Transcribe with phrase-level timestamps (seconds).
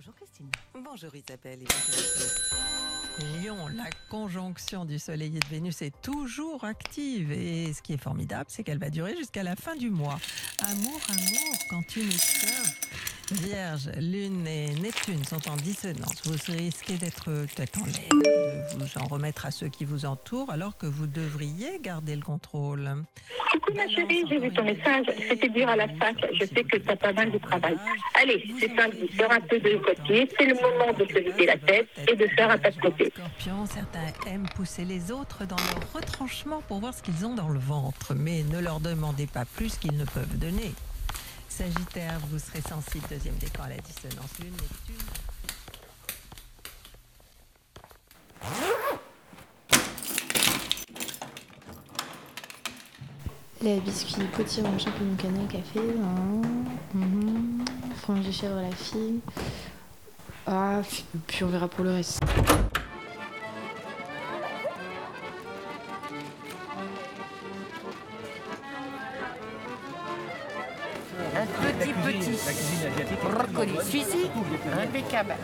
[0.00, 0.50] Bonjour Christine.
[0.72, 1.66] Bonjour Isabelle et
[3.18, 7.92] bonjour Lion, la conjonction du Soleil et de Vénus est toujours active et ce qui
[7.92, 10.18] est formidable, c'est qu'elle va durer jusqu'à la fin du mois.
[10.60, 12.64] Amour, amour, quand une sœur
[13.32, 16.22] Vierge, Lune et Neptune sont en dissonance.
[16.24, 20.50] Vous risquez d'être tête en l'air, de vous en remettre à ceux qui vous entourent,
[20.50, 22.90] alors que vous devriez garder le contrôle.
[23.52, 25.06] Coucou ma chérie, j'ai vu ton message.
[25.28, 26.16] C'était dur à la fac.
[26.32, 27.76] Je sais que tu as pas mal de travail.
[28.20, 30.28] Allez, c'est samedi, sors un peu de côté.
[30.38, 33.12] C'est le moment de se vider la tête et de faire un pas de côté.
[33.14, 37.48] Scorpion, certains aiment pousser les autres dans leur retranchement pour voir ce qu'ils ont dans
[37.48, 40.72] le ventre, mais ne leur demandez pas plus qu'ils ne peuvent donner.
[41.50, 45.06] Sagittaire, vous serez sensible, deuxième décan à la dissonance Lune, Neptune.
[53.62, 55.80] Les biscuits potiron, champignons cannelle, café.
[55.80, 56.40] hein,
[56.94, 57.64] mhm.
[57.96, 59.20] Frange de chèvre à la fille.
[60.46, 60.80] Ah,
[61.26, 62.20] puis on verra pour le reste.
[71.58, 72.38] Un petit petit.
[73.22, 73.76] Brocoli.
[73.82, 74.30] Celui-ci,
[74.82, 75.34] impeccable.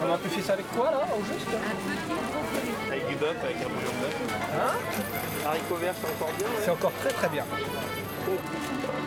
[0.00, 1.48] On a pu faire ça avec quoi là au juste
[2.88, 4.16] Avec du bœuf, avec un bouillon de bœuf.
[4.54, 4.74] Hein
[5.46, 6.46] Haricots verts, c'est encore bien.
[6.64, 7.44] C'est encore très très bien.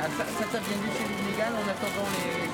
[0.01, 2.49] Ah, ça, ça, ça vient du Sénégal en attendant les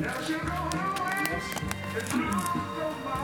[0.00, 0.99] Now she'll go home.
[1.92, 3.19] Mm-hmm.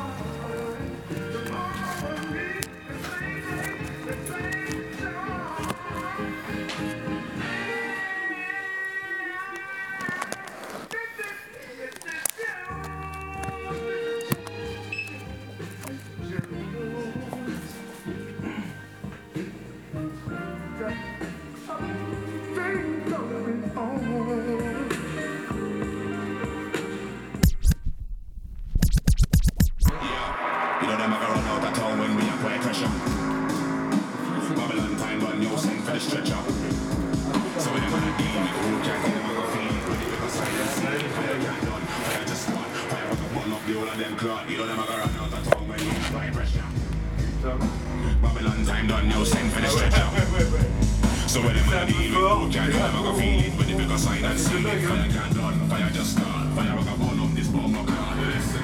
[30.76, 32.92] You know them ever run out of town when we apply pressure.
[34.52, 36.36] Babylon time got new send for the stretcher.
[37.56, 39.84] So when them gonna deal with who can't get them a go feel it.
[39.88, 41.80] When they make a silence, see it, fire can't done.
[41.80, 44.44] Fire just one, fire up a button up the whole of them clock.
[44.50, 46.68] You know them ever run out of town when we apply pressure.
[48.20, 50.08] Babylon time done new send for the stretcher.
[51.24, 53.52] So when them gonna deal with who can't get them a go feel it.
[53.56, 55.56] When they make a silence, see it, fire can't done.
[55.72, 57.88] Fire just start, fire up a button up this bomb up.
[58.20, 58.60] Listen,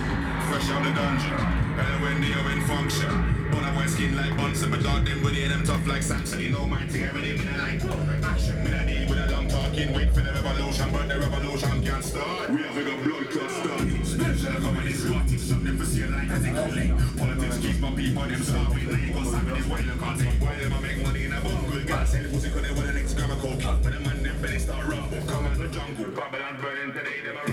[0.53, 1.62] fresh out the dungeon.
[1.83, 3.11] And when they are in function,
[3.53, 6.41] on a white skin like Bunsen, but dog them with them tough like Samson.
[6.41, 7.83] You know my team, everything in the night.
[8.25, 11.83] Action, me a deal with a long talking, wait for the revolution, but the revolution
[11.83, 12.51] can't start.
[12.51, 13.83] We have a got blood clot start.
[14.07, 16.87] Special comedy squad, something for see like ethically.
[17.19, 18.87] Politics keep my people them starving.
[18.87, 20.41] Legal savage is why you can't take.
[20.63, 21.85] Them a make money in a bungle?
[21.85, 23.59] God sell pussy, cause they want the next gram of coke.
[23.83, 26.15] When the man them belly start rumble, come out the jungle.
[26.15, 27.52] Babylon burning today, them a run